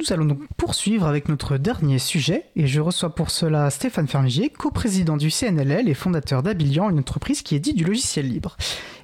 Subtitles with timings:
[0.00, 4.48] Nous allons donc poursuivre avec notre dernier sujet et je reçois pour cela Stéphane Fermigier,
[4.48, 8.56] coprésident du CNLL et fondateur d'Abilian, une entreprise qui est dite du logiciel libre.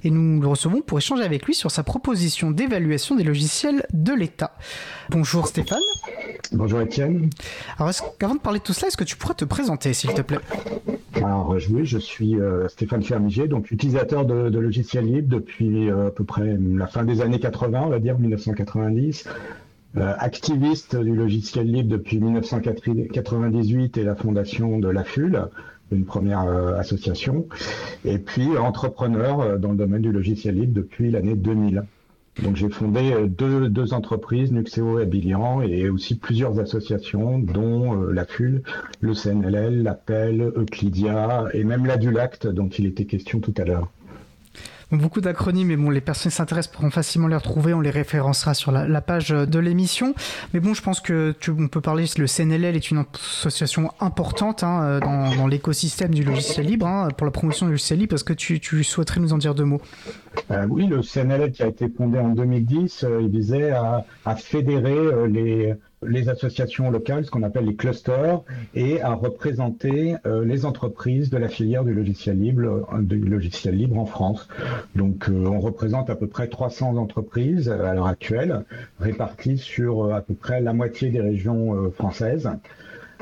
[0.05, 4.15] Et nous le recevons pour échanger avec lui sur sa proposition d'évaluation des logiciels de
[4.15, 4.57] l'État.
[5.11, 5.83] Bonjour Stéphane.
[6.53, 7.29] Bonjour Étienne.
[7.79, 7.93] Alors
[8.23, 10.41] avant de parler de tout cela, est-ce que tu pourrais te présenter s'il te plaît?
[11.17, 16.07] Alors oui, je suis euh, Stéphane Fermigier, donc utilisateur de, de logiciels libres depuis euh,
[16.07, 19.29] à peu près la fin des années 80, on va dire 1990.
[19.99, 25.49] Euh, activiste du logiciel libre depuis 1998 et la fondation de la FUL,
[25.91, 27.47] une première euh, association,
[28.05, 31.85] et puis entrepreneur euh, dans le domaine du logiciel libre depuis l'année 2000.
[32.43, 38.27] Donc j'ai fondé deux, deux, entreprises, Nuxeo et Abilian, et aussi plusieurs associations, dont la
[38.27, 38.63] FUL,
[39.01, 43.91] le CNLL, l'Appel, Euclidia, et même l'Adulact, dont il était question tout à l'heure
[44.93, 47.75] beaucoup d'acronymes, mais bon, les personnes qui s'intéressent pourront facilement les retrouver.
[47.75, 50.15] On les référencera sur la, page de l'émission.
[50.55, 52.05] Mais bon, je pense que tu, on peut parler.
[52.19, 57.31] Le CNLL est une association importante hein, dans, l'écosystème du logiciel libre hein, pour la
[57.31, 58.15] promotion du logiciel libre.
[58.15, 59.81] Est-ce que tu, souhaiterais nous en dire deux mots?
[60.51, 64.37] Euh, Oui, le CNLL qui a été fondé en 2010, euh, il visait à, à
[64.37, 68.43] fédérer euh, les les associations locales, ce qu'on appelle les clusters,
[68.75, 74.49] et à représenter euh, les entreprises de la filière du logiciel libre, euh, en France.
[74.95, 78.65] Donc, euh, on représente à peu près 300 entreprises à l'heure actuelle,
[79.01, 82.51] réparties sur à peu près la moitié des régions françaises.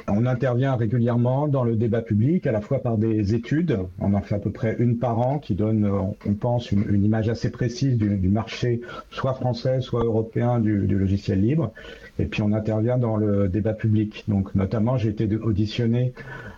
[0.06, 4.20] On intervient régulièrement dans le débat public, à la fois par des études, on en
[4.20, 5.90] fait à peu près une par an, qui donne,
[6.26, 11.72] on pense, une, image assez précise du, marché, soit français, soit européen, du, logiciel libre.
[12.18, 14.24] Et puis on intervient dans le débat public.
[14.28, 16.12] Donc notamment, j'ai été auditionné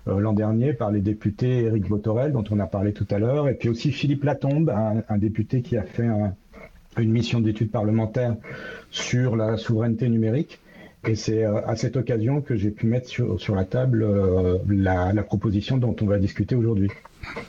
[0.08, 3.48] euh, l'an dernier par les députés Éric Botorel, dont on a parlé tout à l'heure,
[3.48, 4.70] et puis aussi Philippe Latombe,
[5.08, 6.08] un, député qui a fait
[6.98, 8.36] une mission d'études parlementaire
[8.91, 10.60] sur la souveraineté numérique.
[11.07, 15.23] Et c'est euh, à cette occasion que j'ai pu mettre sur, la table euh, la
[15.23, 16.91] proposition dont on va discuter aujourd'hui.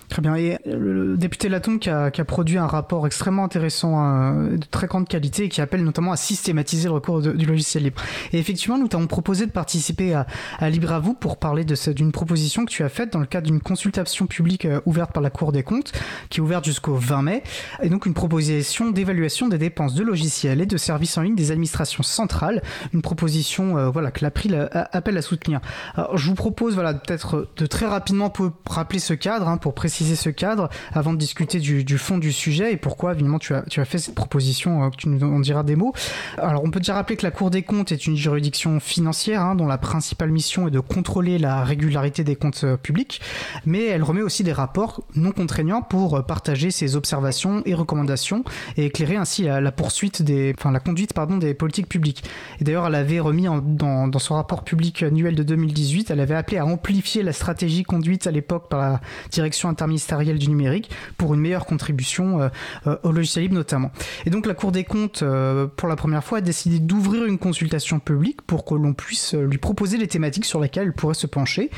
[0.09, 0.35] Très bien.
[0.35, 4.65] Et le député Latombe qui a, qui a produit un rapport extrêmement intéressant, euh, de
[4.65, 8.01] très grande qualité, qui appelle notamment à systématiser le recours du logiciel libre.
[8.33, 10.25] Et effectivement, nous t'avons proposé de participer à,
[10.59, 13.47] à Libre à vous pour parler d'une proposition que tu as faite dans le cadre
[13.47, 15.91] d'une consultation publique euh, ouverte par la Cour des comptes,
[16.29, 17.43] qui est ouverte jusqu'au 20 mai,
[17.81, 21.51] et donc une proposition d'évaluation des dépenses de logiciels et de services en ligne des
[21.51, 22.61] administrations centrales,
[22.93, 25.59] une proposition euh, voilà que l'April appelle à soutenir.
[25.95, 28.31] Alors, je vous propose voilà peut-être de très rapidement
[28.67, 29.47] rappeler ce cadre.
[29.47, 33.53] Hein, préciser ce cadre avant de discuter du, fond du sujet et pourquoi évidemment tu
[33.53, 35.93] as, tu as fait cette proposition, euh, que tu nous en diras des mots.
[36.37, 39.55] Alors on peut déjà rappeler que la Cour des comptes est une juridiction financière hein,
[39.55, 43.21] dont la principale mission est de contrôler la régularité des comptes euh, publics,
[43.65, 48.43] mais elle remet aussi des rapports non contraignants pour euh, partager ses observations et recommandations
[48.77, 52.23] et éclairer ainsi la, poursuite des, enfin la conduite pardon des politiques publiques.
[52.59, 56.35] Et d'ailleurs elle avait remis dans, dans son rapport public annuel de 2018, elle avait
[56.35, 59.01] appelé à amplifier la stratégie conduite à l'époque par la
[59.31, 62.49] direction interministérielle du numérique pour une meilleure contribution euh,
[62.87, 63.91] euh, au logiciel libre notamment.
[64.25, 67.37] Et donc la Cour des comptes, euh, pour la première fois, a décidé d'ouvrir une
[67.37, 71.27] consultation publique pour que l'on puisse lui proposer les thématiques sur lesquelles elle pourrait se
[71.27, 71.69] pencher.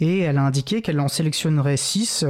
[0.00, 2.24] Et elle a indiqué qu'elle en sélectionnerait six,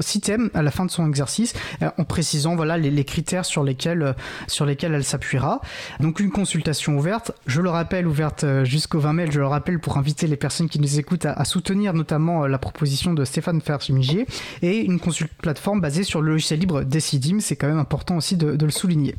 [0.00, 1.54] six thèmes à la fin de son exercice,
[1.98, 4.14] en précisant voilà les, critères sur lesquels,
[4.46, 5.60] sur lesquels elle s'appuiera.
[6.00, 9.98] Donc une consultation ouverte, je le rappelle, ouverte jusqu'au 20 mai, je le rappelle pour
[9.98, 14.26] inviter les personnes qui nous écoutent à, soutenir notamment la proposition de Stéphane Ferchimigier
[14.62, 14.98] et une
[15.38, 17.40] plateforme basée sur le logiciel libre Decidim.
[17.40, 19.14] C'est quand même important aussi de, le souligner.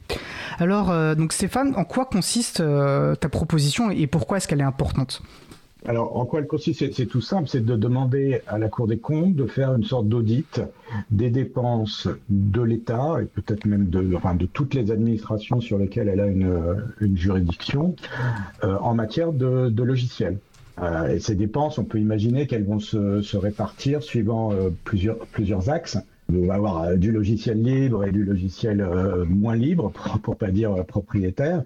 [0.59, 4.63] Alors, euh, donc Stéphane, en quoi consiste euh, ta proposition et pourquoi est-ce qu'elle est
[4.63, 5.21] importante?
[5.85, 6.93] Alors, en quoi elle consiste?
[6.93, 10.07] C'est tout simple, c'est de demander à la Cour des comptes de faire une sorte
[10.07, 10.61] d'audit
[11.09, 16.07] des dépenses de l'État et peut-être même de, enfin, de toutes les administrations sur lesquelles
[16.07, 17.95] elle a une, juridiction
[18.63, 20.37] euh, en matière de, de logiciels.
[20.79, 25.69] Euh, et ces dépenses, on peut imaginer qu'elles vont se, répartir suivant euh, plusieurs, plusieurs
[25.69, 25.97] axes.
[26.33, 28.87] On va avoir euh, du logiciel libre et du logiciel
[29.27, 29.91] moins libre,
[30.23, 31.63] pour, pas dire propriétaire.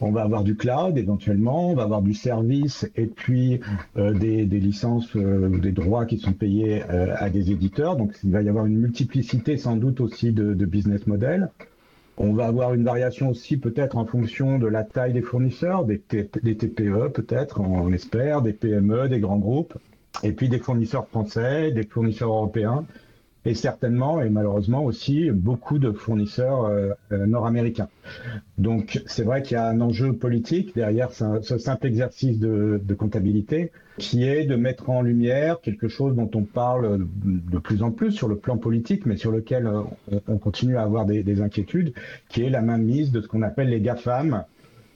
[0.00, 3.60] On va avoir du cloud éventuellement, on va avoir du service et puis
[3.96, 7.96] des, licences ou des droits qui sont payés à des éditeurs.
[7.96, 11.50] Donc il va y avoir une multiplicité sans doute aussi de, de business models.
[12.18, 15.98] On va avoir une variation aussi peut-être en fonction de la taille des fournisseurs, des,
[15.98, 19.74] TPE peut-être, on espère, des PME, des grands groupes,
[20.22, 22.86] et puis des fournisseurs français, des fournisseurs européens,
[23.46, 27.88] et certainement et malheureusement aussi beaucoup de fournisseurs euh, euh, nord-américains.
[28.58, 33.70] Donc c'est vrai qu'il y a un enjeu politique derrière ce, simple exercice de, comptabilité
[33.98, 38.12] qui est de mettre en lumière quelque chose dont on parle de plus en plus
[38.12, 41.94] sur le plan politique, mais sur lequel euh, on, continue à avoir des, inquiétudes,
[42.28, 44.44] qui est la mainmise de ce qu'on appelle les GAFAM,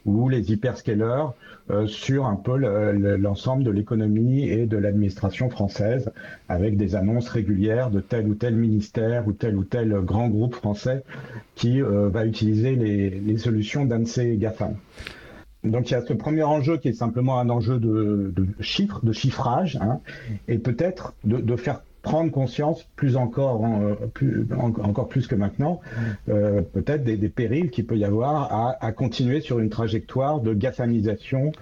[0.07, 1.27] ou les hyperscalers
[1.71, 6.11] euh, sur un peu l'ensemble de l'économie et de l'administration française,
[6.49, 10.55] avec des annonces régulières de tel ou tel ministère ou tel ou tel grand groupe
[10.55, 11.05] français
[11.55, 14.75] qui euh, va utiliser les, solutions d'un de ces GAFAM.
[15.63, 19.13] Donc il y a ce premier enjeu qui est simplement un enjeu de, chiffres, de
[19.13, 20.01] chiffrage, hein,
[20.49, 25.81] et peut-être de, de, faire prendre conscience plus encore, euh, plus, encore plus que maintenant,
[26.29, 31.53] euh, peut-être des, périls qu'il peut y avoir à, continuer sur une trajectoire de GAFAMisation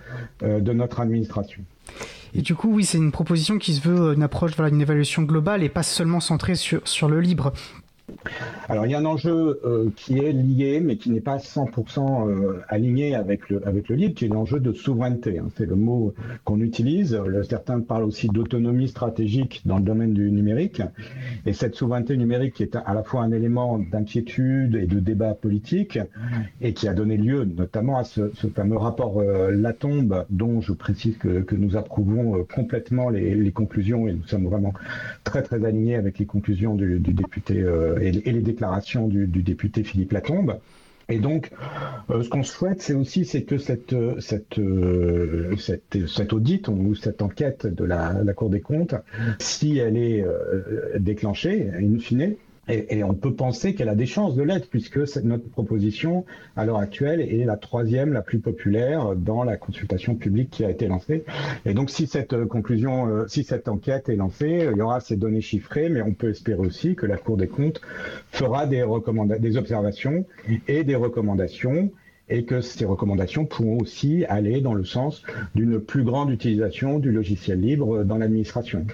[0.42, 1.62] euh, de notre administration.
[2.34, 5.22] Et du coup, oui, c'est une proposition qui se veut une approche, voilà, une évaluation
[5.22, 7.52] globale et pas seulement centrée sur, sur le libre.
[8.68, 12.28] Alors il y a un enjeu euh, qui est lié, mais qui n'est pas 100%
[12.28, 15.38] euh, aligné avec le, avec le libre, qui est l'enjeu de souveraineté.
[15.38, 15.48] Hein.
[15.56, 16.14] C'est le mot
[16.44, 17.18] qu'on utilise.
[17.48, 20.82] certains parlent aussi d'autonomie stratégique dans le domaine du numérique.
[21.46, 25.34] Et cette souveraineté numérique qui est à la fois un élément d'inquiétude et de débat
[25.34, 25.98] politique,
[26.60, 31.16] et qui a donné lieu notamment à ce, fameux rapport euh, Latombe, dont je précise
[31.16, 34.72] que, nous approuvons complètement les, conclusions, et nous sommes vraiment
[35.24, 37.64] très très alignés avec les conclusions du député
[38.00, 40.58] et, les déclarations du, député Philippe Latombe.
[41.10, 41.50] Et donc,
[42.10, 46.94] euh, ce qu'on souhaite, c'est aussi c'est que cette, cette, euh, cette, cette, audit ou
[46.94, 48.94] cette enquête de la, Cour des comptes,
[49.38, 52.34] si elle est euh, déclenchée, in fine,
[52.68, 56.24] et, on peut penser qu'elle a des chances de l'être, puisque notre proposition,
[56.56, 60.70] à l'heure actuelle, est la troisième la plus populaire dans la consultation publique qui a
[60.70, 61.24] été lancée.
[61.64, 65.00] Et donc, si cette euh, conclusion, euh, si cette enquête est lancée, il y aura
[65.00, 67.80] ces données chiffrées, mais on peut espérer aussi que la Cour des comptes
[68.30, 70.24] fera des observations
[70.66, 71.90] et des recommandations
[72.28, 75.22] et que ces recommandations pourront aussi aller dans le sens
[75.54, 78.86] d'une plus grande utilisation du logiciel libre dans l'administration.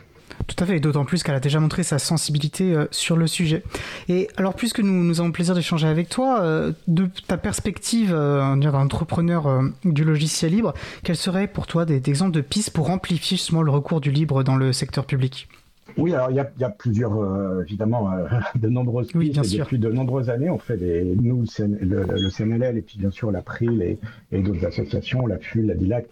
[0.46, 3.62] Tout à fait, d'autant plus qu'elle a déjà montré sa sensibilité euh, sur le sujet.
[4.08, 8.54] Et alors, puisque nous, avons le plaisir d'échanger avec toi, euh, de ta perspective euh,
[8.56, 13.36] d'entrepreneur du logiciel libre, quels seraient pour toi des, des exemples de pistes pour amplifier
[13.36, 15.48] justement le recours du libre dans le secteur public?
[15.96, 18.26] Oui, alors il y a, y a plusieurs, euh, évidemment, euh,
[18.56, 22.82] de nombreuses oui, depuis de nombreuses années, on fait des, nous, le, le, CNLL et
[22.82, 23.98] puis bien sûr l'April et,
[24.32, 26.06] et d'autres associations, la FUL, la DILAC,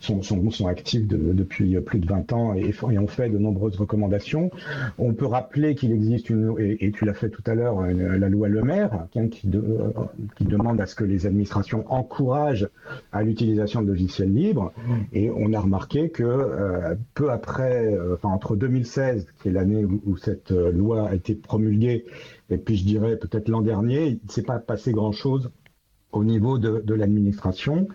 [0.00, 3.38] sont, sont, sont actifs de, depuis plus de 20 ans et, et, on fait de
[3.38, 4.50] nombreuses recommandations.
[4.98, 8.48] On peut rappeler qu'il existe une, et, tu l'as fait tout à l'heure, la loi
[8.48, 9.62] Le Maire, hein, qui, de,
[10.36, 12.68] qui demande à ce que les administrations encouragent
[13.12, 14.72] à l'utilisation de logiciels libres.
[15.12, 20.16] Et on a remarqué que euh, peu après, enfin entre 2016 qui est l'année où,
[20.16, 22.04] cette euh, loi a été promulguée,
[22.50, 25.50] et puis je dirais peut-être l'an dernier, il ne s'est pas passé grand-chose
[26.12, 27.88] au niveau de, l'administration.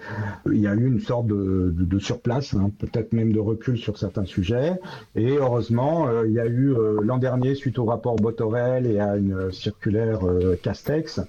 [0.45, 4.25] Il y a eu une sorte de, surplace, hein, peut-être même de recul sur certains
[4.25, 4.73] sujets.
[5.15, 8.99] Et heureusement, euh, il y a eu euh, l'an dernier, suite au rapport Botorel et
[8.99, 10.19] à une circulaire
[10.61, 11.21] Castex,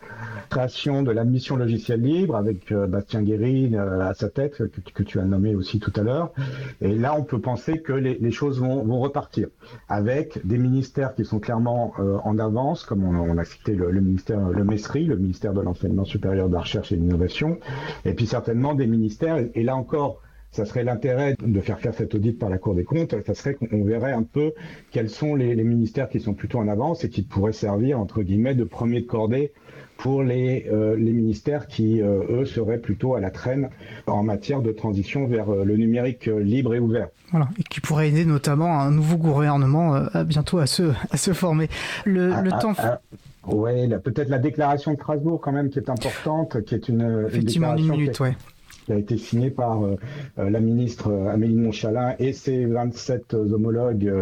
[0.50, 4.62] création de la mission logicielle libre avec Bastien Guéry à sa tête,
[4.94, 6.32] que, tu as nommé aussi tout à l'heure.
[6.80, 9.48] Et là, on peut penser que les, choses vont, repartir
[9.88, 11.94] avec des ministères qui sont clairement
[12.24, 16.48] en avance, comme on, a cité le, ministère, le MESRI, le ministère de l'enseignement supérieur
[16.80, 17.58] de et l'innovation,
[18.04, 19.38] et puis certainement des ministères.
[19.54, 20.20] Et là encore,
[20.54, 23.54] ça serait l'intérêt de faire faire cet audit par la Cour des comptes, ça serait
[23.54, 24.52] qu'on verrait un peu
[24.92, 28.54] quels sont les, ministères qui sont plutôt en avance et qui pourraient servir, entre guillemets,
[28.54, 29.52] de premier de cordée
[29.96, 33.68] pour les, euh, les ministères qui, euh, eux, seraient plutôt à la traîne
[34.06, 37.08] en matière de transition vers euh, le numérique libre et ouvert.
[37.30, 41.32] Voilà, et qui pourrait aider notamment un nouveau gouvernement à bientôt à se, à se
[41.32, 41.68] former.
[42.04, 42.74] Le, le ah, temps...
[42.78, 43.00] Ah,
[43.48, 47.76] oui, peut-être la déclaration de Strasbourg quand même qui est importante, qui est une, Effectivement,
[47.76, 48.36] une, minute, ouais
[48.84, 49.96] qui a été signé par euh,
[50.38, 54.12] euh, la ministre euh, Amélie Montchalin et ses 27 homologues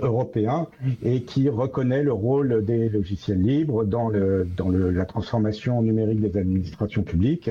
[0.00, 0.66] européens
[1.02, 7.50] et qui reconnaît le rôle des logiciels libres dans, la transformation numérique des administrations publiques,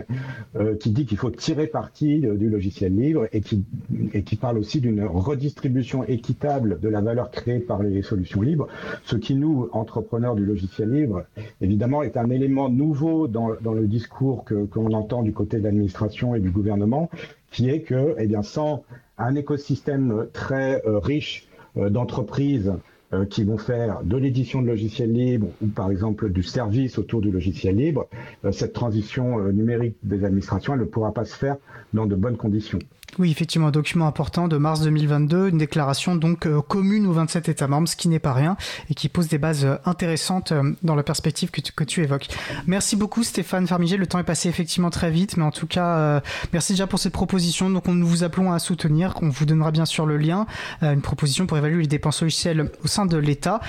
[0.80, 6.04] qui dit qu'il faut tirer parti du logiciel libre et qui, parle aussi d'une redistribution
[6.06, 8.68] équitable de la valeur créée par les solutions libres,
[9.04, 11.24] ce qui nous, entrepreneurs du logiciel libre,
[11.62, 16.36] évidemment est un élément nouveau dans, le discours que qu'on entend du côté de l'administration
[16.36, 17.10] et du gouvernement,
[17.52, 18.84] qui est que, eh bien, sans
[19.18, 22.74] un écosystème très euh, riche euh, d'entreprises
[23.14, 27.22] euh, qui vont faire de l'édition de logiciels libres ou par exemple du service autour
[27.22, 28.08] du logiciel libre,
[28.52, 31.56] cette transition numérique des administrations, ne pourra pas se faire
[31.94, 32.80] dans de bonnes conditions.
[33.20, 37.50] Oui, effectivement, un document important de mars 2022, une déclaration donc euh, commune aux 27
[37.50, 38.58] États membres, ce qui n'est pas rien
[38.92, 42.04] et qui pose des bases euh, intéressantes euh, dans la perspective que tu, que tu
[42.04, 42.28] évoques.
[42.68, 46.22] Merci beaucoup Stéphane Farmiger, le temps est passé effectivement très vite, mais en tout cas,
[46.54, 47.70] merci déjà pour cette proposition.
[47.70, 50.46] Donc, on nous vous appelons à soutenir, on vous donnera bien sûr le lien,
[50.82, 53.62] une proposition pour évaluer les dépenses logicielles au sein de l'État.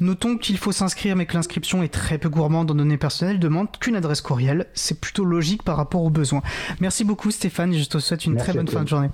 [0.00, 3.68] Notons qu'il faut s'inscrire, mais que l'inscription est très peu gourmande en données personnelles, demande
[3.78, 4.66] qu'une adresse courriel.
[4.74, 6.42] C'est plutôt logique par rapport aux besoins.
[6.80, 9.08] Merci beaucoup Stéphane et je te souhaite une très bonne fin de journée.